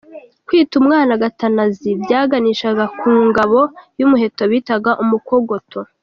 Kwita 0.47 0.73
umwana 0.81 1.11
Gatanazi 1.23 1.89
byaganishaga 2.03 2.83
ku 2.99 3.09
ngabo 3.27 3.59
y’umuheto 3.99 4.43
bitaga 4.51 4.91
Umukogoto. 5.03 5.79